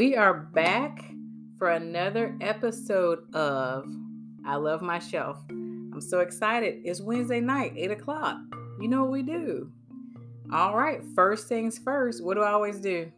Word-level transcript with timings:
We 0.00 0.16
are 0.16 0.32
back 0.32 1.04
for 1.58 1.68
another 1.68 2.36
episode 2.40 3.34
of 3.34 3.86
I 4.46 4.54
Love 4.54 4.82
My 4.82 4.98
Shelf. 4.98 5.38
I'm 5.50 6.00
so 6.00 6.20
excited. 6.20 6.82
It's 6.84 7.00
Wednesday 7.00 7.40
night, 7.40 7.72
8 7.76 7.90
o'clock. 7.90 8.38
You 8.80 8.88
know 8.88 9.02
what 9.02 9.10
we 9.10 9.22
do. 9.22 9.72
All 10.52 10.76
right, 10.76 11.02
first 11.14 11.48
things 11.48 11.76
first, 11.78 12.22
what 12.24 12.34
do 12.34 12.42
I 12.42 12.52
always 12.52 12.78
do? 12.78 13.10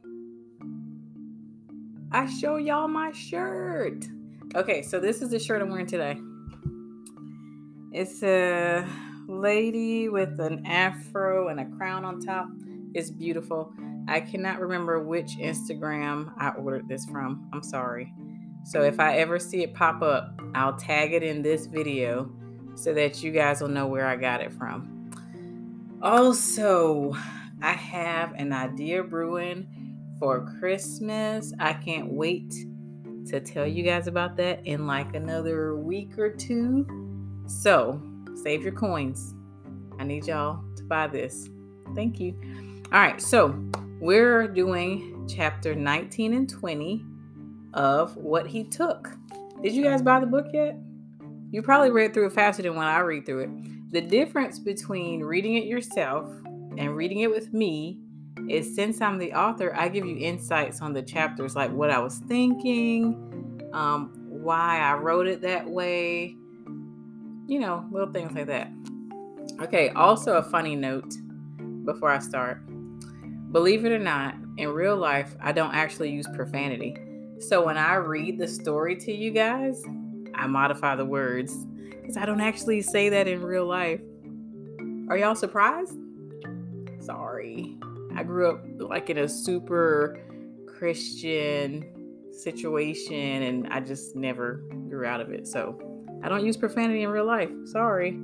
I 2.10 2.26
show 2.26 2.56
y'all 2.56 2.88
my 2.88 3.12
shirt. 3.12 4.06
Okay, 4.54 4.82
so 4.82 4.98
this 4.98 5.22
is 5.22 5.30
the 5.30 5.38
shirt 5.38 5.60
I'm 5.60 5.68
wearing 5.68 5.86
today. 5.86 6.18
It's 7.92 8.22
a 8.22 8.88
lady 9.28 10.08
with 10.08 10.38
an 10.40 10.64
afro 10.66 11.48
and 11.48 11.60
a 11.60 11.64
crown 11.76 12.04
on 12.04 12.20
top. 12.20 12.48
It's 12.94 13.10
beautiful. 13.10 13.72
I 14.08 14.20
cannot 14.20 14.60
remember 14.60 15.00
which 15.00 15.36
Instagram 15.36 16.32
I 16.38 16.50
ordered 16.50 16.88
this 16.88 17.04
from. 17.06 17.48
I'm 17.52 17.62
sorry. 17.62 18.12
So 18.64 18.82
if 18.82 19.00
I 19.00 19.18
ever 19.18 19.38
see 19.38 19.62
it 19.62 19.74
pop 19.74 20.02
up, 20.02 20.40
I'll 20.54 20.76
tag 20.76 21.12
it 21.12 21.22
in 21.22 21.42
this 21.42 21.66
video 21.66 22.30
so 22.74 22.92
that 22.94 23.22
you 23.22 23.32
guys 23.32 23.60
will 23.60 23.68
know 23.68 23.86
where 23.86 24.06
I 24.06 24.16
got 24.16 24.40
it 24.40 24.52
from. 24.52 25.10
Also, 26.02 27.14
I 27.60 27.72
have 27.72 28.32
an 28.34 28.52
idea 28.52 29.02
brewing 29.02 29.66
for 30.18 30.52
Christmas. 30.58 31.52
I 31.58 31.72
can't 31.74 32.12
wait 32.12 32.52
to 33.26 33.40
tell 33.40 33.66
you 33.66 33.82
guys 33.84 34.08
about 34.08 34.36
that 34.36 34.66
in 34.66 34.86
like 34.86 35.14
another 35.14 35.76
week 35.76 36.18
or 36.18 36.30
two. 36.30 36.86
So, 37.46 38.02
save 38.34 38.62
your 38.62 38.72
coins. 38.72 39.34
I 39.98 40.04
need 40.04 40.26
y'all 40.26 40.62
to 40.76 40.84
buy 40.84 41.06
this. 41.06 41.48
Thank 41.94 42.20
you. 42.20 42.36
All 42.92 43.00
right, 43.00 43.20
so 43.20 43.54
we're 44.00 44.48
doing 44.48 45.26
chapter 45.28 45.74
19 45.74 46.34
and 46.34 46.48
20 46.48 47.04
of 47.74 48.16
What 48.16 48.46
He 48.46 48.64
Took. 48.64 49.10
Did 49.62 49.74
you 49.74 49.84
guys 49.84 50.02
buy 50.02 50.20
the 50.20 50.26
book 50.26 50.46
yet? 50.52 50.76
You 51.50 51.62
probably 51.62 51.90
read 51.90 52.14
through 52.14 52.26
it 52.26 52.32
faster 52.32 52.62
than 52.62 52.74
when 52.74 52.86
I 52.86 53.00
read 53.00 53.26
through 53.26 53.40
it. 53.40 53.92
The 53.92 54.00
difference 54.00 54.58
between 54.58 55.22
reading 55.22 55.56
it 55.56 55.64
yourself 55.64 56.28
and 56.78 56.96
reading 56.96 57.20
it 57.20 57.30
with 57.30 57.52
me 57.52 58.00
is 58.48 58.74
since 58.74 59.00
I'm 59.00 59.18
the 59.18 59.32
author, 59.34 59.74
I 59.76 59.88
give 59.88 60.06
you 60.06 60.16
insights 60.16 60.80
on 60.80 60.92
the 60.92 61.02
chapters, 61.02 61.54
like 61.54 61.70
what 61.70 61.90
I 61.90 61.98
was 61.98 62.18
thinking, 62.26 63.68
um, 63.72 64.12
why 64.28 64.80
I 64.80 64.94
wrote 64.94 65.26
it 65.26 65.42
that 65.42 65.68
way, 65.68 66.36
you 67.52 67.58
know, 67.58 67.84
little 67.90 68.10
things 68.10 68.32
like 68.32 68.46
that. 68.46 68.72
Okay, 69.60 69.90
also 69.90 70.38
a 70.38 70.42
funny 70.42 70.74
note 70.74 71.12
before 71.84 72.08
I 72.08 72.18
start. 72.18 72.62
Believe 73.52 73.84
it 73.84 73.92
or 73.92 73.98
not, 73.98 74.34
in 74.56 74.70
real 74.70 74.96
life, 74.96 75.36
I 75.38 75.52
don't 75.52 75.74
actually 75.74 76.10
use 76.10 76.26
profanity. 76.34 76.96
So 77.40 77.62
when 77.66 77.76
I 77.76 77.96
read 77.96 78.38
the 78.38 78.48
story 78.48 78.96
to 78.96 79.12
you 79.12 79.30
guys, 79.30 79.84
I 80.34 80.46
modify 80.46 80.96
the 80.96 81.04
words 81.04 81.54
because 82.00 82.16
I 82.16 82.24
don't 82.24 82.40
actually 82.40 82.80
say 82.80 83.10
that 83.10 83.28
in 83.28 83.42
real 83.42 83.66
life. 83.66 84.00
Are 85.10 85.18
y'all 85.18 85.34
surprised? 85.34 85.98
Sorry. 87.00 87.76
I 88.16 88.22
grew 88.22 88.50
up 88.50 88.64
like 88.78 89.10
in 89.10 89.18
a 89.18 89.28
super 89.28 90.18
Christian 90.66 91.84
situation 92.32 93.42
and 93.42 93.68
I 93.68 93.80
just 93.80 94.16
never 94.16 94.64
grew 94.88 95.04
out 95.04 95.20
of 95.20 95.30
it. 95.30 95.46
So 95.46 95.91
I 96.22 96.28
don't 96.28 96.44
use 96.44 96.56
profanity 96.56 97.02
in 97.02 97.10
real 97.10 97.26
life. 97.26 97.50
Sorry. 97.64 98.18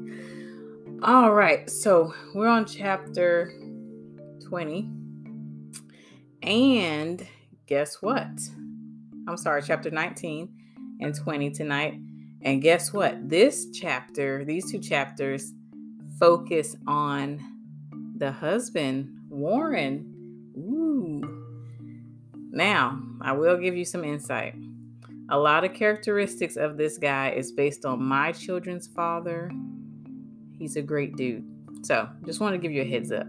All 1.02 1.32
right. 1.32 1.68
So 1.68 2.14
we're 2.34 2.48
on 2.48 2.64
chapter 2.66 3.52
20. 4.46 4.90
And 6.42 7.26
guess 7.66 8.00
what? 8.00 8.28
I'm 9.28 9.36
sorry, 9.36 9.62
chapter 9.62 9.90
19 9.90 10.48
and 11.00 11.14
20 11.14 11.50
tonight. 11.50 12.00
And 12.42 12.62
guess 12.62 12.92
what? 12.92 13.28
This 13.28 13.66
chapter, 13.72 14.44
these 14.44 14.70
two 14.70 14.78
chapters, 14.78 15.52
focus 16.18 16.76
on 16.86 17.40
the 18.16 18.32
husband, 18.32 19.10
Warren. 19.28 20.14
Ooh. 20.56 21.20
Now, 22.50 23.00
I 23.20 23.32
will 23.32 23.58
give 23.58 23.76
you 23.76 23.84
some 23.84 24.04
insight. 24.04 24.54
A 25.30 25.38
lot 25.38 25.64
of 25.64 25.74
characteristics 25.74 26.56
of 26.56 26.78
this 26.78 26.96
guy 26.96 27.28
is 27.30 27.52
based 27.52 27.84
on 27.84 28.02
my 28.02 28.32
children's 28.32 28.86
father. 28.86 29.52
He's 30.58 30.76
a 30.76 30.82
great 30.82 31.16
dude. 31.16 31.44
So, 31.82 32.08
just 32.24 32.40
want 32.40 32.54
to 32.54 32.58
give 32.58 32.72
you 32.72 32.80
a 32.82 32.86
heads 32.86 33.12
up. 33.12 33.26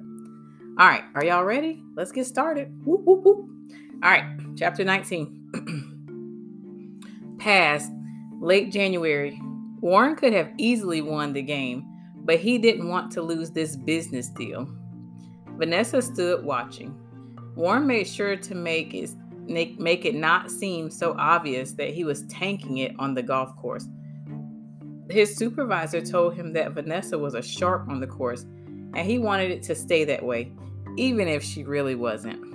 All 0.77 0.87
right, 0.87 1.03
are 1.13 1.25
y'all 1.25 1.43
ready? 1.43 1.83
Let's 1.95 2.13
get 2.13 2.25
started. 2.25 2.73
All 2.87 3.45
right, 4.01 4.23
chapter 4.55 4.85
19. 4.85 7.35
Past 7.39 7.91
late 8.39 8.71
January, 8.71 9.37
Warren 9.81 10.15
could 10.15 10.31
have 10.31 10.53
easily 10.57 11.01
won 11.01 11.33
the 11.33 11.41
game, 11.41 11.83
but 12.15 12.39
he 12.39 12.57
didn't 12.57 12.87
want 12.87 13.11
to 13.11 13.21
lose 13.21 13.51
this 13.51 13.75
business 13.75 14.29
deal. 14.29 14.69
Vanessa 15.57 16.01
stood 16.01 16.45
watching. 16.45 16.97
Warren 17.55 17.85
made 17.85 18.07
sure 18.07 18.37
to 18.37 18.55
make 18.55 18.93
it, 18.93 19.09
make, 19.49 19.79
make 19.79 20.05
it 20.05 20.15
not 20.15 20.51
seem 20.51 20.89
so 20.89 21.15
obvious 21.17 21.73
that 21.73 21.89
he 21.89 22.03
was 22.03 22.23
tanking 22.27 22.77
it 22.77 22.93
on 22.99 23.13
the 23.13 23.23
golf 23.23 23.55
course. 23.55 23.87
His 25.09 25.35
supervisor 25.35 26.01
told 26.01 26.35
him 26.35 26.53
that 26.53 26.73
Vanessa 26.73 27.17
was 27.17 27.33
a 27.33 27.41
sharp 27.41 27.89
on 27.89 27.99
the 27.99 28.07
course 28.07 28.45
and 28.93 29.07
he 29.07 29.19
wanted 29.19 29.51
it 29.51 29.63
to 29.63 29.75
stay 29.75 30.03
that 30.05 30.23
way, 30.23 30.51
even 30.97 31.27
if 31.27 31.43
she 31.43 31.63
really 31.63 31.95
wasn't. 31.95 32.45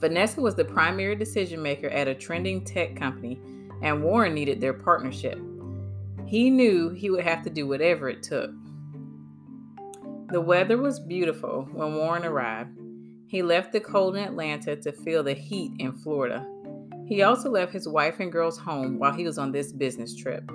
Vanessa 0.00 0.40
was 0.40 0.54
the 0.54 0.64
primary 0.64 1.16
decision 1.16 1.60
maker 1.60 1.88
at 1.88 2.08
a 2.08 2.14
trending 2.14 2.64
tech 2.64 2.94
company, 2.94 3.40
and 3.82 4.02
Warren 4.02 4.34
needed 4.34 4.60
their 4.60 4.72
partnership. 4.72 5.40
He 6.26 6.50
knew 6.50 6.90
he 6.90 7.10
would 7.10 7.24
have 7.24 7.42
to 7.44 7.50
do 7.50 7.66
whatever 7.66 8.08
it 8.08 8.22
took. 8.22 8.50
The 10.30 10.40
weather 10.40 10.76
was 10.76 11.00
beautiful 11.00 11.68
when 11.72 11.94
Warren 11.94 12.24
arrived. 12.24 12.78
He 13.28 13.42
left 13.42 13.72
the 13.72 13.80
cold 13.80 14.16
in 14.16 14.24
Atlanta 14.24 14.74
to 14.74 14.90
feel 14.90 15.22
the 15.22 15.34
heat 15.34 15.72
in 15.78 15.92
Florida. 15.92 16.46
He 17.06 17.20
also 17.22 17.50
left 17.50 17.74
his 17.74 17.86
wife 17.86 18.20
and 18.20 18.32
girls 18.32 18.58
home 18.58 18.98
while 18.98 19.12
he 19.12 19.24
was 19.24 19.36
on 19.36 19.52
this 19.52 19.70
business 19.70 20.16
trip. 20.16 20.50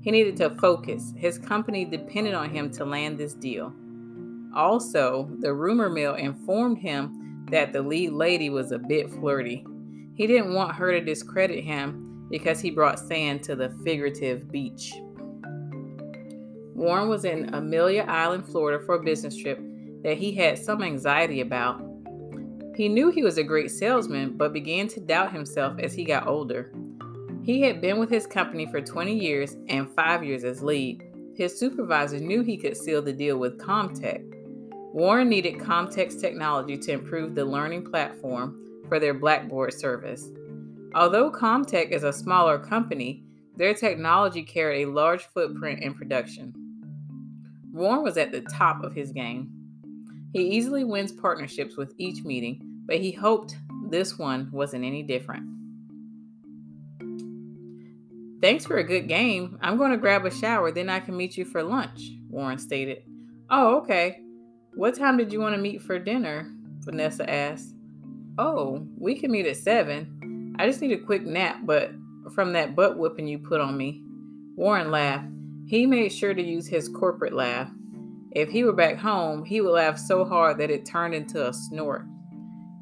He 0.00 0.10
needed 0.10 0.34
to 0.38 0.48
focus. 0.56 1.12
His 1.14 1.38
company 1.38 1.84
depended 1.84 2.32
on 2.32 2.48
him 2.48 2.70
to 2.72 2.86
land 2.86 3.18
this 3.18 3.34
deal. 3.34 3.74
Also, 4.54 5.30
the 5.40 5.52
rumor 5.52 5.90
mill 5.90 6.14
informed 6.14 6.78
him 6.78 7.44
that 7.50 7.74
the 7.74 7.82
lead 7.82 8.12
lady 8.12 8.48
was 8.48 8.72
a 8.72 8.78
bit 8.78 9.10
flirty. 9.10 9.66
He 10.14 10.26
didn't 10.26 10.54
want 10.54 10.74
her 10.76 10.92
to 10.92 11.04
discredit 11.04 11.62
him 11.62 12.26
because 12.30 12.60
he 12.60 12.70
brought 12.70 12.98
sand 12.98 13.42
to 13.42 13.54
the 13.54 13.76
figurative 13.84 14.50
beach. 14.50 14.94
Warren 16.74 17.10
was 17.10 17.26
in 17.26 17.52
Amelia 17.54 18.06
Island, 18.08 18.46
Florida 18.46 18.82
for 18.86 18.94
a 18.94 19.02
business 19.02 19.36
trip 19.36 19.60
that 20.02 20.16
he 20.16 20.32
had 20.32 20.56
some 20.56 20.82
anxiety 20.82 21.42
about. 21.42 21.89
He 22.80 22.88
knew 22.88 23.10
he 23.10 23.22
was 23.22 23.36
a 23.36 23.44
great 23.44 23.70
salesman, 23.70 24.38
but 24.38 24.54
began 24.54 24.88
to 24.88 25.00
doubt 25.00 25.34
himself 25.34 25.78
as 25.80 25.92
he 25.92 26.02
got 26.02 26.26
older. 26.26 26.72
He 27.42 27.60
had 27.60 27.82
been 27.82 27.98
with 27.98 28.08
his 28.08 28.26
company 28.26 28.64
for 28.64 28.80
20 28.80 29.14
years 29.14 29.54
and 29.68 29.94
five 29.94 30.24
years 30.24 30.44
as 30.44 30.62
lead. 30.62 31.02
His 31.36 31.58
supervisor 31.58 32.18
knew 32.18 32.40
he 32.40 32.56
could 32.56 32.78
seal 32.78 33.02
the 33.02 33.12
deal 33.12 33.36
with 33.36 33.58
Comtech, 33.58 34.24
Warren 34.94 35.28
needed 35.28 35.58
Comtech's 35.58 36.16
technology 36.16 36.78
to 36.78 36.92
improve 36.92 37.34
the 37.34 37.44
learning 37.44 37.84
platform 37.84 38.56
for 38.88 38.98
their 38.98 39.12
Blackboard 39.12 39.74
service. 39.74 40.30
Although 40.94 41.30
Comtech 41.30 41.90
is 41.90 42.04
a 42.04 42.14
smaller 42.14 42.58
company, 42.58 43.22
their 43.58 43.74
technology 43.74 44.42
carried 44.42 44.84
a 44.84 44.90
large 44.90 45.24
footprint 45.34 45.82
in 45.82 45.92
production. 45.92 46.54
Warren 47.74 48.02
was 48.02 48.16
at 48.16 48.32
the 48.32 48.40
top 48.40 48.82
of 48.82 48.94
his 48.94 49.12
game. 49.12 49.50
He 50.32 50.40
easily 50.40 50.84
wins 50.84 51.12
partnerships 51.12 51.76
with 51.76 51.92
each 51.98 52.24
meeting, 52.24 52.69
but 52.90 52.98
he 52.98 53.12
hoped 53.12 53.56
this 53.88 54.18
one 54.18 54.50
wasn't 54.50 54.84
any 54.84 55.04
different. 55.04 55.44
Thanks 58.42 58.66
for 58.66 58.78
a 58.78 58.84
good 58.84 59.06
game. 59.06 59.58
I'm 59.62 59.76
going 59.76 59.92
to 59.92 59.96
grab 59.96 60.26
a 60.26 60.30
shower, 60.30 60.72
then 60.72 60.88
I 60.88 60.98
can 60.98 61.16
meet 61.16 61.36
you 61.36 61.44
for 61.44 61.62
lunch, 61.62 62.10
Warren 62.28 62.58
stated. 62.58 63.04
Oh, 63.48 63.76
okay. 63.76 64.22
What 64.74 64.96
time 64.96 65.18
did 65.18 65.32
you 65.32 65.38
want 65.38 65.54
to 65.54 65.60
meet 65.60 65.82
for 65.82 66.00
dinner? 66.00 66.50
Vanessa 66.80 67.30
asked. 67.30 67.76
Oh, 68.38 68.84
we 68.98 69.20
can 69.20 69.30
meet 69.30 69.46
at 69.46 69.56
seven. 69.56 70.56
I 70.58 70.66
just 70.66 70.80
need 70.80 70.92
a 70.92 70.98
quick 70.98 71.24
nap, 71.24 71.58
but 71.62 71.92
from 72.34 72.54
that 72.54 72.74
butt 72.74 72.98
whipping 72.98 73.28
you 73.28 73.38
put 73.38 73.60
on 73.60 73.76
me. 73.76 74.02
Warren 74.56 74.90
laughed. 74.90 75.28
He 75.66 75.86
made 75.86 76.12
sure 76.12 76.34
to 76.34 76.42
use 76.42 76.66
his 76.66 76.88
corporate 76.88 77.34
laugh. 77.34 77.70
If 78.32 78.48
he 78.48 78.64
were 78.64 78.72
back 78.72 78.96
home, 78.96 79.44
he 79.44 79.60
would 79.60 79.70
laugh 79.70 79.96
so 79.96 80.24
hard 80.24 80.58
that 80.58 80.72
it 80.72 80.84
turned 80.84 81.14
into 81.14 81.46
a 81.46 81.52
snort. 81.52 82.04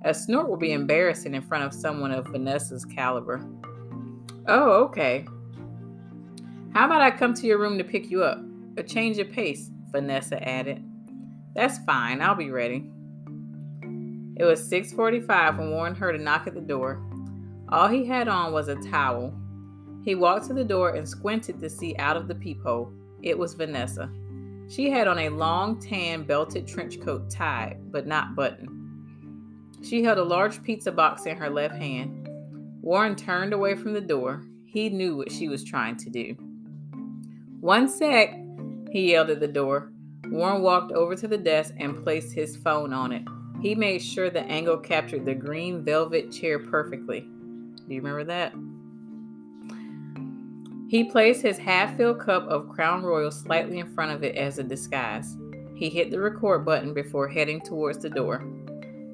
A 0.05 0.15
snort 0.15 0.49
would 0.49 0.61
be 0.61 0.73
embarrassing 0.73 1.35
in 1.35 1.43
front 1.43 1.65
of 1.65 1.75
someone 1.75 2.13
of 2.13 2.29
Vanessa's 2.29 2.85
caliber. 2.85 3.45
Oh, 4.47 4.85
okay. 4.85 5.27
How 6.73 6.87
about 6.87 7.01
I 7.01 7.11
come 7.11 7.35
to 7.35 7.47
your 7.47 7.59
room 7.59 7.79
to 7.79 7.85
pick 7.85 8.11
you 8.11 8.23
up? 8.23 8.41
A 8.77 8.83
change 8.83 9.19
of 9.19 9.33
pace, 9.33 9.71
Vanessa 9.91 10.43
added. 10.47 10.85
That's 11.55 11.79
fine. 11.79 12.23
I'll 12.23 12.37
be 12.37 12.51
ready. 12.51 12.91
It 14.37 14.45
was 14.45 14.71
6:45 14.71 15.59
when 15.59 15.71
Warren 15.71 15.97
heard 15.97 16.15
a 16.15 16.23
knock 16.23 16.47
at 16.47 16.55
the 16.55 16.61
door. 16.61 17.03
All 17.71 17.89
he 17.89 18.07
had 18.07 18.29
on 18.29 18.53
was 18.53 18.69
a 18.69 18.77
towel. 18.77 19.35
He 20.05 20.15
walked 20.15 20.47
to 20.47 20.55
the 20.55 20.65
door 20.65 20.91
and 20.91 21.09
squinted 21.09 21.59
to 21.59 21.69
see 21.69 21.97
out 21.97 22.17
of 22.17 22.29
the 22.29 22.37
peephole. 22.37 22.93
It 23.23 23.37
was 23.37 23.55
Vanessa. 23.55 24.09
She 24.69 24.91
had 24.91 25.09
on 25.09 25.19
a 25.19 25.29
long 25.31 25.81
tan 25.81 26.23
belted 26.23 26.69
trench 26.69 27.01
coat 27.01 27.29
tied, 27.29 27.91
but 27.91 28.07
not 28.07 28.37
buttoned. 28.37 28.78
She 29.83 30.03
held 30.03 30.19
a 30.19 30.25
large 30.25 30.63
pizza 30.63 30.93
box 30.93 31.27
in 31.27 31.37
her 31.37 31.51
left 31.51 31.77
hand. 31.77 32.29
Warren 32.83 33.17
turned 33.17 33.53
away 33.53 33.75
from 33.75 33.93
the 33.93 34.01
door. 34.01 34.45
He 34.67 34.89
knew 34.89 35.17
what 35.17 35.33
she 35.33 35.49
was 35.49 35.65
trying 35.65 35.97
to 35.99 36.11
do. 36.11 36.35
One 37.61 37.89
sec, 37.89 38.35
he 38.91 39.13
yelled 39.13 39.31
at 39.31 39.41
the 39.41 39.49
door. 39.49 39.93
Warren 40.29 40.63
walked 40.63 40.93
over 40.93 41.15
to 41.17 41.29
the 41.29 41.39
desk 41.39 41.75
and 41.79 42.03
placed 42.03 42.33
his 42.33 42.57
phone 42.57 42.93
on 42.93 43.13
it. 43.13 43.23
He 43.61 43.75
made 43.75 44.03
sure 44.03 44.31
the 44.31 44.43
angle 44.43 44.77
captured 44.77 45.25
the 45.25 45.35
green 45.35 45.85
velvet 45.85 46.31
chair 46.31 46.59
perfectly. 46.59 47.21
Do 47.21 47.95
you 47.95 48.01
remember 48.01 48.25
that? 48.25 48.55
He 50.89 51.05
placed 51.05 51.43
his 51.43 51.59
half 51.59 51.97
filled 51.97 52.21
cup 52.21 52.47
of 52.49 52.69
Crown 52.69 53.03
Royal 53.03 53.31
slightly 53.31 53.79
in 53.79 53.93
front 53.95 54.13
of 54.13 54.23
it 54.23 54.37
as 54.37 54.59
a 54.59 54.63
disguise. 54.63 55.37
He 55.75 55.89
hit 55.89 56.11
the 56.11 56.21
record 56.21 56.65
button 56.65 56.95
before 56.95 57.29
heading 57.29 57.61
towards 57.61 57.99
the 57.99 58.11
door. 58.11 58.45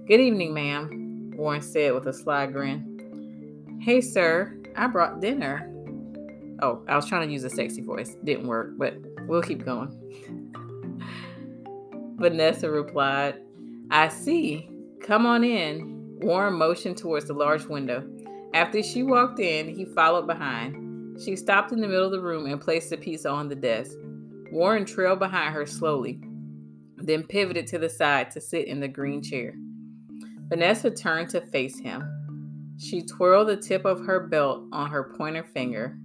Good 0.06 0.20
evening, 0.20 0.52
ma'am, 0.52 1.32
Warren 1.34 1.62
said 1.62 1.94
with 1.94 2.06
a 2.06 2.12
sly 2.12 2.44
grin. 2.44 3.78
Hey, 3.80 4.02
sir, 4.02 4.54
I 4.76 4.86
brought 4.86 5.22
dinner. 5.22 5.66
Oh, 6.60 6.82
I 6.86 6.94
was 6.94 7.06
trying 7.06 7.26
to 7.26 7.32
use 7.32 7.42
a 7.42 7.48
sexy 7.48 7.80
voice. 7.80 8.14
Didn't 8.22 8.46
work, 8.46 8.72
but 8.76 8.98
we'll 9.26 9.40
keep 9.40 9.64
going. 9.64 9.88
Vanessa 12.18 12.70
replied, 12.70 13.36
I 13.90 14.08
see. 14.08 14.68
Come 15.00 15.24
on 15.24 15.42
in. 15.42 16.18
Warren 16.20 16.52
motioned 16.52 16.98
towards 16.98 17.28
the 17.28 17.32
large 17.32 17.64
window. 17.64 18.06
After 18.52 18.82
she 18.82 19.02
walked 19.02 19.40
in, 19.40 19.74
he 19.74 19.86
followed 19.86 20.26
behind. 20.26 21.18
She 21.24 21.34
stopped 21.34 21.72
in 21.72 21.80
the 21.80 21.88
middle 21.88 22.04
of 22.04 22.12
the 22.12 22.20
room 22.20 22.44
and 22.44 22.60
placed 22.60 22.90
the 22.90 22.98
pizza 22.98 23.30
on 23.30 23.48
the 23.48 23.56
desk. 23.56 23.96
Warren 24.52 24.84
trailed 24.84 25.18
behind 25.18 25.54
her 25.54 25.64
slowly, 25.64 26.20
then 26.98 27.22
pivoted 27.22 27.66
to 27.68 27.78
the 27.78 27.88
side 27.88 28.30
to 28.32 28.40
sit 28.42 28.66
in 28.66 28.80
the 28.80 28.88
green 28.88 29.22
chair. 29.22 29.54
Vanessa 30.54 30.88
turned 30.88 31.28
to 31.28 31.40
face 31.40 31.80
him. 31.80 32.08
She 32.78 33.02
twirled 33.02 33.48
the 33.48 33.56
tip 33.56 33.84
of 33.84 34.06
her 34.06 34.20
belt 34.20 34.62
on 34.70 34.88
her 34.88 35.12
pointer 35.18 35.42
finger. 35.42 35.98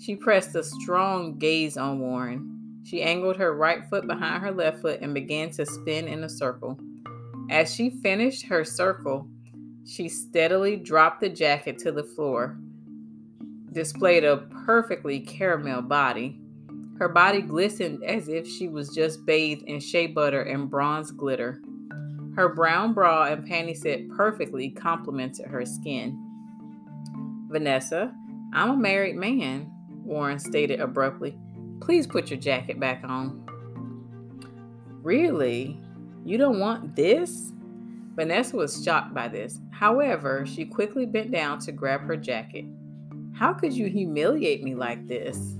She 0.00 0.16
pressed 0.16 0.56
a 0.56 0.64
strong 0.64 1.38
gaze 1.38 1.76
on 1.76 2.00
Warren. 2.00 2.80
She 2.84 3.00
angled 3.00 3.36
her 3.36 3.54
right 3.54 3.88
foot 3.88 4.08
behind 4.08 4.42
her 4.42 4.50
left 4.50 4.82
foot 4.82 5.02
and 5.02 5.14
began 5.14 5.50
to 5.50 5.64
spin 5.64 6.08
in 6.08 6.24
a 6.24 6.28
circle. 6.28 6.76
As 7.48 7.72
she 7.72 7.90
finished 7.90 8.44
her 8.46 8.64
circle, 8.64 9.28
she 9.86 10.08
steadily 10.08 10.74
dropped 10.74 11.20
the 11.20 11.28
jacket 11.28 11.78
to 11.78 11.92
the 11.92 12.02
floor, 12.02 12.58
displayed 13.70 14.24
a 14.24 14.48
perfectly 14.66 15.20
caramel 15.20 15.82
body. 15.82 16.40
Her 16.98 17.08
body 17.08 17.40
glistened 17.40 18.02
as 18.02 18.28
if 18.28 18.48
she 18.48 18.66
was 18.66 18.92
just 18.92 19.24
bathed 19.24 19.62
in 19.68 19.78
shea 19.78 20.08
butter 20.08 20.42
and 20.42 20.68
bronze 20.68 21.12
glitter. 21.12 21.62
Her 22.36 22.48
brown 22.48 22.94
bra 22.94 23.24
and 23.24 23.46
panty 23.46 23.76
set 23.76 24.08
perfectly 24.10 24.70
complemented 24.70 25.46
her 25.46 25.66
skin. 25.66 26.18
Vanessa, 27.50 28.14
I'm 28.54 28.70
a 28.70 28.76
married 28.76 29.16
man, 29.16 29.70
Warren 30.04 30.38
stated 30.38 30.80
abruptly. 30.80 31.38
Please 31.80 32.06
put 32.06 32.30
your 32.30 32.38
jacket 32.38 32.80
back 32.80 33.02
on. 33.04 33.44
Really? 35.02 35.78
You 36.24 36.38
don't 36.38 36.60
want 36.60 36.96
this? 36.96 37.52
Vanessa 38.14 38.56
was 38.56 38.82
shocked 38.84 39.12
by 39.12 39.28
this. 39.28 39.58
However, 39.70 40.46
she 40.46 40.64
quickly 40.64 41.06
bent 41.06 41.32
down 41.32 41.58
to 41.60 41.72
grab 41.72 42.02
her 42.02 42.16
jacket. 42.16 42.64
How 43.34 43.52
could 43.52 43.72
you 43.72 43.86
humiliate 43.88 44.62
me 44.62 44.74
like 44.74 45.06
this? 45.06 45.56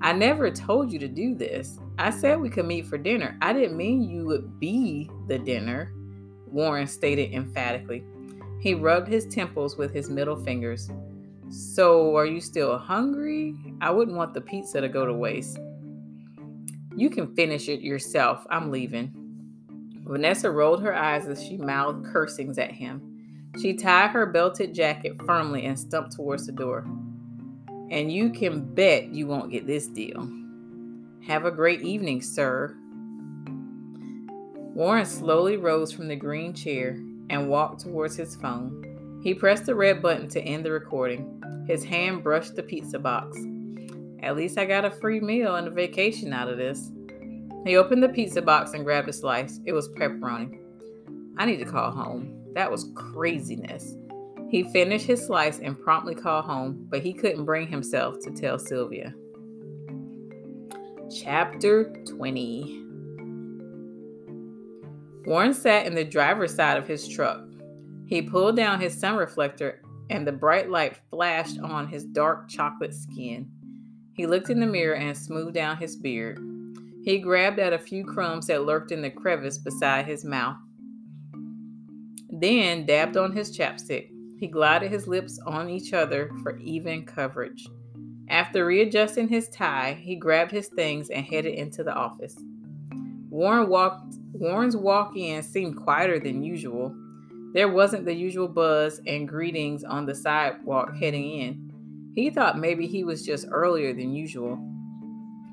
I 0.00 0.12
never 0.12 0.50
told 0.50 0.92
you 0.92 0.98
to 1.00 1.08
do 1.08 1.34
this. 1.34 1.78
I 1.98 2.10
said 2.10 2.40
we 2.40 2.48
could 2.48 2.66
meet 2.66 2.86
for 2.86 2.96
dinner. 2.96 3.36
I 3.42 3.52
didn't 3.52 3.76
mean 3.76 4.08
you 4.08 4.24
would 4.26 4.60
be 4.60 5.10
the 5.26 5.38
dinner, 5.38 5.92
Warren 6.46 6.86
stated 6.86 7.32
emphatically. 7.34 8.04
He 8.60 8.74
rubbed 8.74 9.08
his 9.08 9.26
temples 9.26 9.76
with 9.76 9.92
his 9.92 10.08
middle 10.08 10.36
fingers. 10.36 10.90
So, 11.50 12.16
are 12.16 12.26
you 12.26 12.40
still 12.40 12.78
hungry? 12.78 13.54
I 13.80 13.90
wouldn't 13.90 14.16
want 14.16 14.32
the 14.32 14.40
pizza 14.40 14.80
to 14.80 14.88
go 14.88 15.06
to 15.06 15.12
waste. 15.12 15.58
You 16.94 17.10
can 17.10 17.34
finish 17.34 17.68
it 17.68 17.80
yourself. 17.80 18.46
I'm 18.48 18.70
leaving. 18.70 19.12
Vanessa 20.04 20.50
rolled 20.50 20.82
her 20.82 20.94
eyes 20.94 21.26
as 21.26 21.44
she 21.44 21.56
mouthed 21.56 22.06
cursings 22.06 22.58
at 22.58 22.72
him. 22.72 23.50
She 23.60 23.74
tied 23.74 24.10
her 24.10 24.26
belted 24.26 24.74
jacket 24.74 25.20
firmly 25.26 25.66
and 25.66 25.78
stumped 25.78 26.14
towards 26.14 26.46
the 26.46 26.52
door. 26.52 26.86
And 27.90 28.12
you 28.12 28.30
can 28.30 28.74
bet 28.74 29.08
you 29.08 29.26
won't 29.26 29.50
get 29.50 29.66
this 29.66 29.86
deal. 29.86 30.28
Have 31.26 31.44
a 31.44 31.50
great 31.50 31.82
evening, 31.82 32.22
sir. 32.22 32.74
Warren 34.74 35.04
slowly 35.04 35.56
rose 35.56 35.92
from 35.92 36.08
the 36.08 36.16
green 36.16 36.54
chair 36.54 36.98
and 37.30 37.48
walked 37.48 37.80
towards 37.80 38.16
his 38.16 38.36
phone. 38.36 39.20
He 39.22 39.34
pressed 39.34 39.66
the 39.66 39.74
red 39.74 40.00
button 40.00 40.28
to 40.28 40.40
end 40.40 40.64
the 40.64 40.70
recording. 40.70 41.42
His 41.66 41.84
hand 41.84 42.22
brushed 42.22 42.54
the 42.56 42.62
pizza 42.62 42.98
box. 42.98 43.36
At 44.22 44.36
least 44.36 44.56
I 44.56 44.64
got 44.64 44.84
a 44.84 44.90
free 44.90 45.20
meal 45.20 45.56
and 45.56 45.68
a 45.68 45.70
vacation 45.70 46.32
out 46.32 46.48
of 46.48 46.56
this. 46.56 46.90
He 47.66 47.76
opened 47.76 48.02
the 48.02 48.08
pizza 48.08 48.40
box 48.40 48.72
and 48.72 48.84
grabbed 48.84 49.08
a 49.08 49.12
slice. 49.12 49.60
It 49.66 49.72
was 49.72 49.88
pepperoni. 49.90 50.58
I 51.36 51.44
need 51.44 51.58
to 51.58 51.64
call 51.64 51.90
home. 51.90 52.34
That 52.54 52.70
was 52.70 52.90
craziness. 52.94 53.96
He 54.48 54.62
finished 54.62 55.06
his 55.06 55.26
slice 55.26 55.58
and 55.58 55.78
promptly 55.78 56.14
called 56.14 56.46
home, 56.46 56.86
but 56.88 57.02
he 57.02 57.12
couldn't 57.12 57.44
bring 57.44 57.66
himself 57.66 58.16
to 58.22 58.30
tell 58.30 58.58
Sylvia. 58.58 59.12
Chapter 61.10 61.92
20 62.04 62.84
Warren 65.26 65.54
sat 65.54 65.86
in 65.86 65.94
the 65.94 66.04
driver's 66.04 66.54
side 66.54 66.78
of 66.78 66.86
his 66.86 67.08
truck. 67.08 67.42
He 68.06 68.22
pulled 68.22 68.56
down 68.56 68.80
his 68.80 68.98
sun 68.98 69.16
reflector, 69.16 69.82
and 70.10 70.26
the 70.26 70.32
bright 70.32 70.70
light 70.70 70.98
flashed 71.10 71.58
on 71.60 71.88
his 71.88 72.04
dark 72.04 72.48
chocolate 72.48 72.94
skin. 72.94 73.50
He 74.12 74.26
looked 74.26 74.50
in 74.50 74.60
the 74.60 74.66
mirror 74.66 74.96
and 74.96 75.16
smoothed 75.16 75.54
down 75.54 75.76
his 75.76 75.96
beard. 75.96 76.38
He 77.04 77.18
grabbed 77.18 77.58
at 77.58 77.72
a 77.72 77.78
few 77.78 78.04
crumbs 78.04 78.46
that 78.46 78.64
lurked 78.64 78.92
in 78.92 79.02
the 79.02 79.10
crevice 79.10 79.58
beside 79.58 80.06
his 80.06 80.24
mouth 80.24 80.56
then 82.40 82.86
dabbed 82.86 83.16
on 83.16 83.32
his 83.32 83.56
chapstick. 83.56 84.10
He 84.38 84.46
glided 84.46 84.90
his 84.90 85.08
lips 85.08 85.38
on 85.46 85.68
each 85.68 85.92
other 85.92 86.30
for 86.42 86.58
even 86.58 87.04
coverage. 87.04 87.66
After 88.30 88.66
readjusting 88.66 89.28
his 89.28 89.48
tie, 89.48 89.98
he 90.00 90.14
grabbed 90.16 90.50
his 90.50 90.68
things 90.68 91.10
and 91.10 91.24
headed 91.24 91.54
into 91.54 91.82
the 91.82 91.94
office. 91.94 92.36
Warren 93.30 93.68
walked 93.68 94.14
Warren's 94.32 94.76
walk-in 94.76 95.42
seemed 95.42 95.76
quieter 95.76 96.18
than 96.18 96.42
usual. 96.42 96.94
There 97.54 97.68
wasn't 97.68 98.04
the 98.04 98.14
usual 98.14 98.46
buzz 98.46 99.00
and 99.06 99.26
greetings 99.26 99.82
on 99.82 100.06
the 100.06 100.14
sidewalk 100.14 100.94
heading 100.96 101.30
in. 101.40 102.12
He 102.14 102.30
thought 102.30 102.58
maybe 102.58 102.86
he 102.86 103.04
was 103.04 103.24
just 103.24 103.46
earlier 103.50 103.92
than 103.92 104.14
usual. 104.14 104.58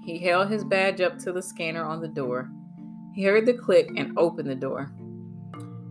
He 0.04 0.20
held 0.20 0.50
his 0.50 0.64
badge 0.64 1.00
up 1.02 1.18
to 1.20 1.32
the 1.32 1.42
scanner 1.42 1.86
on 1.86 2.02
the 2.02 2.08
door. 2.08 2.50
He 3.14 3.24
heard 3.24 3.46
the 3.46 3.54
click 3.54 3.90
and 3.96 4.18
opened 4.18 4.50
the 4.50 4.56
door. 4.56 4.92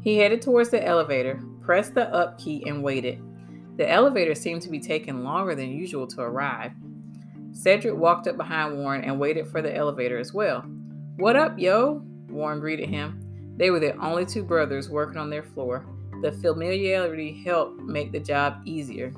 He 0.02 0.18
headed 0.18 0.42
towards 0.42 0.68
the 0.68 0.84
elevator, 0.84 1.42
pressed 1.62 1.94
the 1.94 2.12
up 2.14 2.38
key, 2.38 2.62
and 2.66 2.82
waited. 2.82 3.20
The 3.76 3.90
elevator 3.90 4.34
seemed 4.34 4.62
to 4.62 4.70
be 4.70 4.78
taking 4.78 5.24
longer 5.24 5.54
than 5.54 5.70
usual 5.70 6.06
to 6.08 6.20
arrive. 6.20 6.72
Cedric 7.52 7.96
walked 7.96 8.26
up 8.26 8.36
behind 8.36 8.78
Warren 8.78 9.04
and 9.04 9.18
waited 9.18 9.48
for 9.48 9.62
the 9.62 9.74
elevator 9.74 10.18
as 10.18 10.32
well. 10.32 10.62
What 11.16 11.36
up, 11.36 11.58
yo? 11.58 12.02
Warren 12.28 12.60
greeted 12.60 12.88
him. 12.88 13.20
They 13.56 13.70
were 13.70 13.80
the 13.80 13.96
only 13.96 14.26
two 14.26 14.42
brothers 14.42 14.88
working 14.88 15.18
on 15.18 15.30
their 15.30 15.42
floor. 15.42 15.86
The 16.22 16.32
familiarity 16.32 17.42
helped 17.44 17.80
make 17.80 18.12
the 18.12 18.20
job 18.20 18.60
easier. 18.64 19.12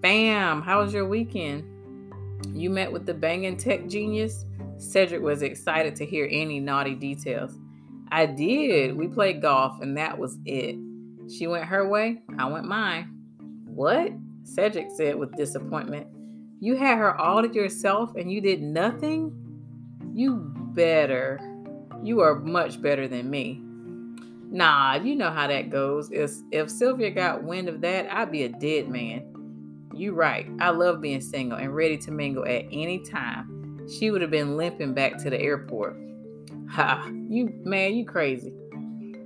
Bam! 0.00 0.62
How 0.62 0.80
was 0.80 0.92
your 0.92 1.08
weekend? 1.08 1.64
You 2.54 2.70
met 2.70 2.92
with 2.92 3.06
the 3.06 3.14
banging 3.14 3.56
tech 3.56 3.88
genius? 3.88 4.44
Cedric 4.78 5.22
was 5.22 5.42
excited 5.42 5.96
to 5.96 6.06
hear 6.06 6.28
any 6.30 6.60
naughty 6.60 6.94
details. 6.94 7.58
I 8.10 8.26
did. 8.26 8.96
We 8.96 9.08
played 9.08 9.42
golf, 9.42 9.80
and 9.80 9.96
that 9.96 10.16
was 10.18 10.38
it. 10.44 10.76
She 11.30 11.46
went 11.46 11.64
her 11.64 11.88
way, 11.88 12.22
I 12.38 12.46
went 12.46 12.64
mine. 12.64 13.17
What? 13.78 14.10
Cedric 14.42 14.90
said 14.90 15.14
with 15.14 15.36
disappointment. 15.36 16.08
You 16.58 16.74
had 16.74 16.98
her 16.98 17.16
all 17.16 17.40
to 17.40 17.54
yourself 17.54 18.12
and 18.16 18.28
you 18.28 18.40
did 18.40 18.60
nothing? 18.60 19.32
You 20.12 20.52
better. 20.74 21.38
You 22.02 22.18
are 22.18 22.40
much 22.40 22.82
better 22.82 23.06
than 23.06 23.30
me. 23.30 23.62
Nah, 24.50 24.96
you 24.96 25.14
know 25.14 25.30
how 25.30 25.46
that 25.46 25.70
goes. 25.70 26.10
If, 26.10 26.32
if 26.50 26.68
Sylvia 26.68 27.12
got 27.12 27.44
wind 27.44 27.68
of 27.68 27.80
that, 27.82 28.12
I'd 28.12 28.32
be 28.32 28.42
a 28.42 28.48
dead 28.48 28.88
man. 28.88 29.88
You 29.94 30.12
right. 30.12 30.48
I 30.58 30.70
love 30.70 31.00
being 31.00 31.20
single 31.20 31.58
and 31.58 31.72
ready 31.72 31.98
to 31.98 32.10
mingle 32.10 32.46
at 32.46 32.64
any 32.72 32.98
time. 33.04 33.86
She 33.96 34.10
would 34.10 34.22
have 34.22 34.30
been 34.32 34.56
limping 34.56 34.92
back 34.92 35.18
to 35.18 35.30
the 35.30 35.40
airport. 35.40 35.96
Ha, 36.68 37.08
you 37.28 37.52
man, 37.64 37.94
you 37.94 38.04
crazy. 38.04 38.52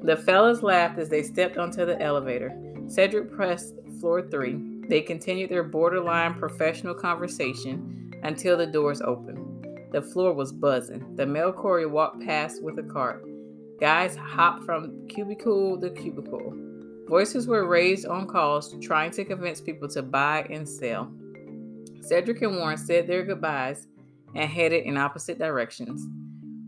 The 0.02 0.18
fellas 0.18 0.62
laughed 0.62 0.98
as 0.98 1.08
they 1.08 1.22
stepped 1.22 1.56
onto 1.56 1.86
the 1.86 1.98
elevator. 2.02 2.54
Cedric 2.86 3.32
pressed 3.32 3.76
floor 4.02 4.28
three. 4.28 4.58
They 4.88 5.00
continued 5.00 5.48
their 5.48 5.62
borderline 5.62 6.34
professional 6.34 6.92
conversation 6.92 8.12
until 8.24 8.56
the 8.56 8.66
doors 8.66 9.00
opened. 9.00 9.64
The 9.92 10.02
floor 10.02 10.32
was 10.32 10.52
buzzing. 10.52 11.14
The 11.14 11.24
mail 11.24 11.52
courier 11.52 11.88
walked 11.88 12.20
past 12.26 12.60
with 12.64 12.80
a 12.80 12.82
cart. 12.82 13.24
Guys 13.78 14.16
hopped 14.16 14.64
from 14.64 15.06
cubicle 15.06 15.80
to 15.80 15.88
cubicle. 15.90 16.52
Voices 17.08 17.46
were 17.46 17.68
raised 17.68 18.04
on 18.04 18.26
calls 18.26 18.74
trying 18.82 19.12
to 19.12 19.24
convince 19.24 19.60
people 19.60 19.88
to 19.90 20.02
buy 20.02 20.48
and 20.50 20.68
sell. 20.68 21.08
Cedric 22.00 22.42
and 22.42 22.56
Warren 22.56 22.78
said 22.78 23.06
their 23.06 23.22
goodbyes 23.22 23.86
and 24.34 24.50
headed 24.50 24.84
in 24.84 24.96
opposite 24.96 25.38
directions. 25.38 26.04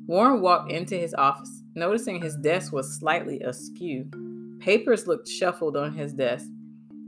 Warren 0.07 0.41
walked 0.41 0.71
into 0.71 0.95
his 0.95 1.15
office, 1.15 1.65
noticing 1.75 2.23
his 2.23 2.37
desk 2.37 2.73
was 2.73 2.97
slightly 2.97 3.41
askew. 3.41 4.09
Papers 4.61 5.09
looked 5.09 5.27
shuffled 5.29 5.77
on 5.77 5.95
his 5.95 6.13
desk. 6.13 6.47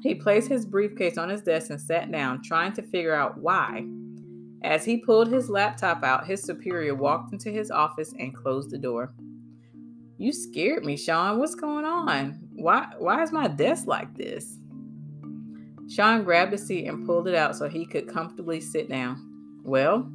He 0.02 0.14
placed 0.14 0.48
his 0.48 0.66
briefcase 0.66 1.18
on 1.18 1.28
his 1.28 1.42
desk 1.42 1.70
and 1.70 1.80
sat 1.80 2.10
down, 2.10 2.42
trying 2.42 2.72
to 2.74 2.82
figure 2.82 3.14
out 3.14 3.38
why. 3.38 3.86
As 4.62 4.84
he 4.84 4.98
pulled 4.98 5.28
his 5.28 5.48
laptop 5.48 6.02
out, 6.02 6.26
his 6.26 6.42
superior 6.42 6.94
walked 6.94 7.32
into 7.32 7.50
his 7.50 7.70
office 7.70 8.12
and 8.18 8.34
closed 8.34 8.70
the 8.70 8.78
door. 8.78 9.14
You 10.18 10.32
scared 10.32 10.84
me, 10.84 10.96
Sean. 10.96 11.38
What's 11.38 11.54
going 11.54 11.84
on? 11.84 12.40
Why 12.54 12.88
why 12.98 13.22
is 13.22 13.32
my 13.32 13.48
desk 13.48 13.86
like 13.86 14.14
this? 14.16 14.58
Sean 15.88 16.24
grabbed 16.24 16.54
a 16.54 16.58
seat 16.58 16.86
and 16.86 17.06
pulled 17.06 17.28
it 17.28 17.34
out 17.34 17.54
so 17.54 17.68
he 17.68 17.86
could 17.86 18.08
comfortably 18.08 18.60
sit 18.60 18.88
down. 18.88 19.60
Well, 19.62 20.10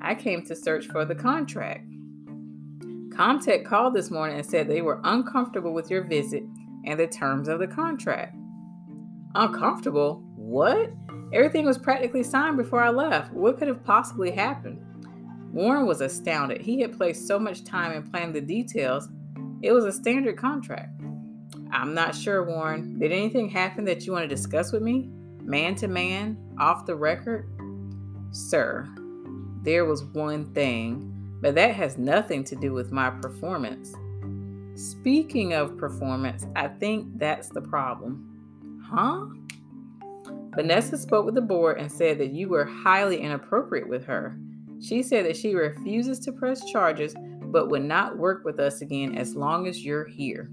I 0.00 0.14
came 0.14 0.42
to 0.46 0.56
search 0.56 0.86
for 0.86 1.04
the 1.04 1.14
contract. 1.14 1.86
Comtech 3.10 3.66
called 3.66 3.92
this 3.94 4.10
morning 4.10 4.36
and 4.36 4.46
said 4.46 4.66
they 4.66 4.82
were 4.82 5.00
uncomfortable 5.04 5.74
with 5.74 5.90
your 5.90 6.04
visit 6.04 6.42
and 6.86 6.98
the 6.98 7.06
terms 7.06 7.48
of 7.48 7.58
the 7.58 7.66
contract. 7.66 8.34
Uncomfortable? 9.34 10.22
What? 10.34 10.90
Everything 11.32 11.64
was 11.64 11.78
practically 11.78 12.24
signed 12.24 12.56
before 12.56 12.82
I 12.82 12.90
left. 12.90 13.32
What 13.32 13.58
could 13.58 13.68
have 13.68 13.84
possibly 13.84 14.32
happened? 14.32 14.84
Warren 15.52 15.86
was 15.86 16.00
astounded. 16.00 16.60
He 16.60 16.80
had 16.80 16.96
placed 16.96 17.26
so 17.26 17.38
much 17.38 17.64
time 17.64 17.92
in 17.92 18.08
planning 18.10 18.32
the 18.32 18.40
details. 18.40 19.08
It 19.62 19.72
was 19.72 19.84
a 19.84 19.92
standard 19.92 20.36
contract. 20.36 21.00
I'm 21.70 21.94
not 21.94 22.14
sure, 22.14 22.44
Warren. 22.44 22.98
Did 22.98 23.12
anything 23.12 23.48
happen 23.48 23.84
that 23.84 24.06
you 24.06 24.12
want 24.12 24.28
to 24.28 24.34
discuss 24.34 24.72
with 24.72 24.82
me? 24.82 25.08
Man 25.42 25.74
to 25.76 25.88
man? 25.88 26.36
Off 26.58 26.86
the 26.86 26.96
record? 26.96 27.48
Sir, 28.32 28.88
there 29.62 29.84
was 29.84 30.04
one 30.04 30.52
thing, 30.54 31.38
but 31.40 31.54
that 31.54 31.74
has 31.74 31.98
nothing 31.98 32.44
to 32.44 32.56
do 32.56 32.72
with 32.72 32.92
my 32.92 33.10
performance. 33.10 33.94
Speaking 34.74 35.52
of 35.52 35.76
performance, 35.76 36.46
I 36.56 36.68
think 36.68 37.18
that's 37.18 37.48
the 37.48 37.60
problem. 37.60 38.29
Huh? 38.92 39.26
Vanessa 40.54 40.98
spoke 40.98 41.24
with 41.24 41.36
the 41.36 41.40
board 41.40 41.78
and 41.78 41.90
said 41.90 42.18
that 42.18 42.32
you 42.32 42.48
were 42.48 42.64
highly 42.64 43.20
inappropriate 43.20 43.88
with 43.88 44.04
her. 44.04 44.36
She 44.80 45.02
said 45.02 45.24
that 45.26 45.36
she 45.36 45.54
refuses 45.54 46.18
to 46.20 46.32
press 46.32 46.64
charges 46.70 47.14
but 47.42 47.68
would 47.68 47.84
not 47.84 48.18
work 48.18 48.44
with 48.44 48.58
us 48.58 48.80
again 48.80 49.16
as 49.16 49.34
long 49.34 49.66
as 49.66 49.84
you're 49.84 50.06
here. 50.06 50.50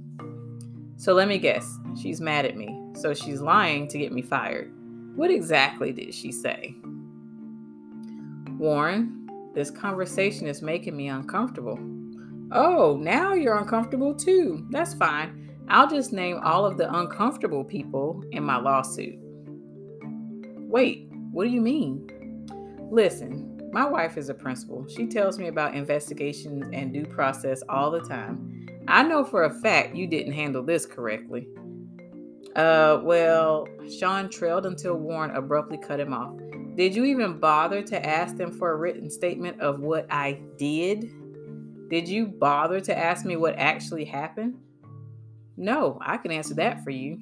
So 0.97 1.13
let 1.13 1.27
me 1.27 1.37
guess, 1.37 1.77
she's 1.99 2.19
mad 2.19 2.45
at 2.45 2.57
me. 2.57 2.75
So 2.95 3.13
she's 3.13 3.41
lying 3.41 3.87
to 3.89 3.97
get 3.97 4.11
me 4.11 4.21
fired. 4.21 4.71
What 5.15 5.31
exactly 5.31 5.91
did 5.91 6.13
she 6.13 6.31
say? 6.31 6.75
Warren, 8.57 9.29
this 9.53 9.71
conversation 9.71 10.47
is 10.47 10.61
making 10.61 10.95
me 10.97 11.07
uncomfortable. 11.07 11.79
Oh, 12.51 12.97
now 12.97 13.33
you're 13.33 13.57
uncomfortable 13.57 14.13
too. 14.13 14.65
That's 14.71 14.93
fine. 14.93 15.46
I'll 15.69 15.89
just 15.89 16.13
name 16.13 16.39
all 16.43 16.65
of 16.65 16.77
the 16.77 16.93
uncomfortable 16.93 17.63
people 17.63 18.23
in 18.31 18.43
my 18.43 18.57
lawsuit. 18.57 19.15
Wait, 20.69 21.09
what 21.31 21.43
do 21.43 21.49
you 21.49 21.61
mean? 21.61 22.09
Listen, 22.89 23.69
my 23.73 23.85
wife 23.85 24.17
is 24.17 24.29
a 24.29 24.33
principal. 24.33 24.87
She 24.87 25.07
tells 25.07 25.37
me 25.37 25.47
about 25.47 25.75
investigations 25.75 26.69
and 26.71 26.93
due 26.93 27.05
process 27.05 27.63
all 27.67 27.91
the 27.91 27.99
time. 28.01 28.67
I 28.87 29.03
know 29.03 29.25
for 29.25 29.43
a 29.43 29.53
fact 29.53 29.95
you 29.95 30.07
didn't 30.07 30.33
handle 30.33 30.63
this 30.63 30.85
correctly. 30.85 31.47
Uh, 32.55 33.01
well, 33.03 33.67
Sean 33.99 34.29
trailed 34.29 34.65
until 34.65 34.95
Warren 34.95 35.31
abruptly 35.31 35.77
cut 35.77 35.99
him 35.99 36.13
off. 36.13 36.35
Did 36.75 36.95
you 36.95 37.05
even 37.05 37.39
bother 37.39 37.81
to 37.83 38.05
ask 38.05 38.37
them 38.37 38.51
for 38.51 38.71
a 38.71 38.75
written 38.75 39.09
statement 39.09 39.59
of 39.59 39.79
what 39.81 40.07
I 40.09 40.39
did? 40.57 41.11
Did 41.89 42.07
you 42.07 42.25
bother 42.27 42.79
to 42.81 42.97
ask 42.97 43.25
me 43.25 43.35
what 43.35 43.55
actually 43.57 44.05
happened? 44.05 44.57
No, 45.57 45.97
I 46.01 46.17
can 46.17 46.31
answer 46.31 46.53
that 46.55 46.83
for 46.83 46.91
you. 46.91 47.19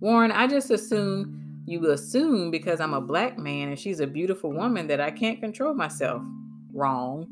Warren, 0.00 0.32
I 0.32 0.46
just 0.46 0.70
assume 0.70 1.62
you 1.66 1.90
assume 1.90 2.50
because 2.50 2.80
I'm 2.80 2.94
a 2.94 3.00
black 3.00 3.38
man 3.38 3.68
and 3.68 3.78
she's 3.78 4.00
a 4.00 4.06
beautiful 4.06 4.52
woman 4.52 4.86
that 4.88 5.00
I 5.00 5.10
can't 5.10 5.40
control 5.40 5.74
myself. 5.74 6.22
Wrong. 6.72 7.26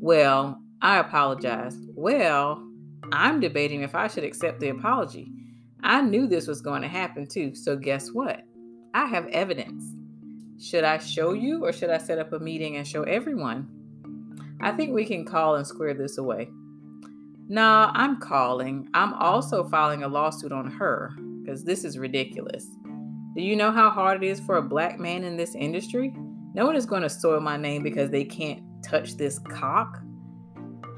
Well, 0.00 0.60
I 0.82 0.98
apologize. 0.98 1.76
Well, 1.94 2.62
I'm 3.12 3.40
debating 3.40 3.82
if 3.82 3.94
I 3.94 4.08
should 4.08 4.24
accept 4.24 4.60
the 4.60 4.68
apology. 4.68 5.30
I 5.82 6.02
knew 6.02 6.26
this 6.26 6.46
was 6.46 6.60
going 6.60 6.82
to 6.82 6.88
happen 6.88 7.26
too, 7.26 7.54
so 7.54 7.76
guess 7.76 8.10
what? 8.10 8.42
I 8.92 9.06
have 9.06 9.26
evidence. 9.28 9.84
Should 10.60 10.84
I 10.84 10.98
show 10.98 11.32
you 11.32 11.64
or 11.64 11.72
should 11.72 11.90
I 11.90 11.98
set 11.98 12.18
up 12.18 12.32
a 12.32 12.38
meeting 12.38 12.76
and 12.76 12.86
show 12.86 13.02
everyone? 13.02 13.68
I 14.60 14.72
think 14.72 14.92
we 14.92 15.04
can 15.04 15.24
call 15.24 15.54
and 15.54 15.66
square 15.66 15.94
this 15.94 16.18
away. 16.18 16.48
Nah, 17.48 17.88
mm-hmm. 17.88 17.96
I'm 17.96 18.20
calling. 18.20 18.88
I'm 18.94 19.14
also 19.14 19.62
mm-hmm. 19.62 19.70
filing 19.70 20.02
a 20.02 20.08
lawsuit 20.08 20.52
on 20.52 20.70
her 20.70 21.12
because 21.42 21.64
this 21.64 21.84
is 21.84 21.98
ridiculous. 21.98 22.66
Do 23.34 23.42
you 23.42 23.54
know 23.54 23.70
how 23.70 23.90
hard 23.90 24.22
it 24.22 24.26
is 24.26 24.40
for 24.40 24.56
a 24.56 24.62
black 24.62 24.98
man 24.98 25.22
in 25.22 25.36
this 25.36 25.54
industry? 25.54 26.14
No 26.54 26.64
one 26.64 26.74
is 26.74 26.86
going 26.86 27.02
to 27.02 27.10
soil 27.10 27.40
my 27.40 27.56
name 27.56 27.82
because 27.82 28.10
they 28.10 28.24
can't 28.24 28.62
touch 28.82 29.16
this 29.16 29.38
cock. 29.38 30.00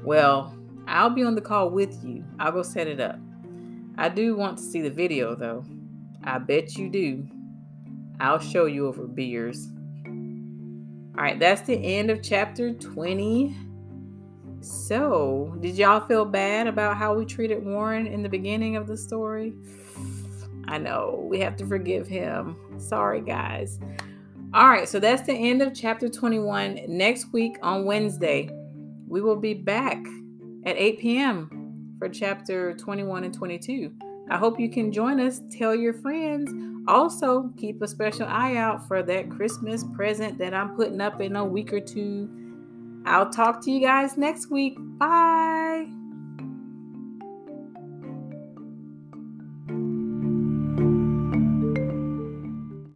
Well, 0.03 0.57
I'll 0.87 1.09
be 1.09 1.23
on 1.23 1.35
the 1.35 1.41
call 1.41 1.69
with 1.69 2.03
you. 2.03 2.23
I'll 2.39 2.53
go 2.53 2.63
set 2.63 2.87
it 2.87 2.99
up. 2.99 3.19
I 3.97 4.07
do 4.07 4.35
want 4.37 4.57
to 4.57 4.63
see 4.63 4.81
the 4.81 4.89
video 4.89 5.35
though. 5.35 5.65
I 6.23 6.39
bet 6.39 6.77
you 6.77 6.89
do. 6.89 7.27
I'll 8.19 8.39
show 8.39 8.65
you 8.65 8.87
over 8.87 9.05
beers. 9.05 9.67
All 10.07 11.25
right, 11.25 11.37
that's 11.37 11.61
the 11.61 11.75
end 11.75 12.09
of 12.09 12.23
chapter 12.23 12.73
20. 12.73 13.55
So, 14.61 15.55
did 15.61 15.77
y'all 15.77 16.01
feel 16.01 16.25
bad 16.25 16.67
about 16.67 16.97
how 16.97 17.13
we 17.13 17.25
treated 17.25 17.63
Warren 17.63 18.07
in 18.07 18.23
the 18.23 18.29
beginning 18.29 18.75
of 18.75 18.87
the 18.87 18.97
story? 18.97 19.53
I 20.67 20.77
know 20.77 21.25
we 21.29 21.39
have 21.39 21.55
to 21.57 21.65
forgive 21.65 22.07
him. 22.07 22.55
Sorry, 22.77 23.21
guys. 23.21 23.79
All 24.53 24.67
right, 24.67 24.87
so 24.87 24.99
that's 24.99 25.21
the 25.21 25.33
end 25.33 25.61
of 25.61 25.73
chapter 25.73 26.09
21. 26.09 26.81
Next 26.87 27.31
week 27.31 27.57
on 27.61 27.85
Wednesday, 27.85 28.49
we 29.07 29.21
will 29.21 29.35
be 29.35 29.53
back 29.53 30.03
at 30.65 30.75
8 30.75 30.99
p.m. 30.99 31.95
for 31.97 32.09
chapter 32.09 32.73
21 32.73 33.23
and 33.23 33.33
22. 33.33 33.91
I 34.29 34.37
hope 34.37 34.59
you 34.59 34.69
can 34.69 34.91
join 34.91 35.19
us. 35.19 35.41
Tell 35.49 35.73
your 35.73 35.93
friends. 35.93 36.51
Also, 36.87 37.51
keep 37.57 37.81
a 37.81 37.87
special 37.87 38.25
eye 38.27 38.55
out 38.55 38.87
for 38.87 39.01
that 39.03 39.29
Christmas 39.29 39.83
present 39.95 40.37
that 40.39 40.53
I'm 40.53 40.75
putting 40.75 41.01
up 41.01 41.21
in 41.21 41.35
a 41.35 41.45
week 41.45 41.71
or 41.71 41.79
two. 41.79 42.29
I'll 43.05 43.29
talk 43.29 43.61
to 43.65 43.71
you 43.71 43.81
guys 43.81 44.17
next 44.17 44.49
week. 44.51 44.75
Bye. 44.77 45.58